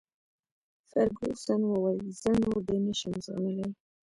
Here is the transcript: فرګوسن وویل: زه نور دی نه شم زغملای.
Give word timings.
فرګوسن 0.89 1.61
وویل: 1.67 2.05
زه 2.21 2.29
نور 2.41 2.59
دی 2.67 2.77
نه 2.85 2.93
شم 2.99 3.13
زغملای. 3.25 3.71